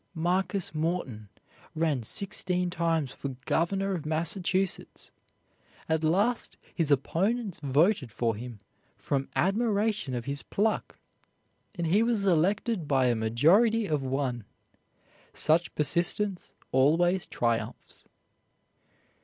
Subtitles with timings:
[0.15, 1.29] Marcus Morton
[1.75, 5.11] ran sixteen times for governor of Massachusetts.
[5.87, 8.61] At last his opponents voted for him
[8.97, 10.97] from admiration of his pluck,
[11.75, 14.43] and he was elected by a majority of one!
[15.33, 18.05] Such persistence always triumphs.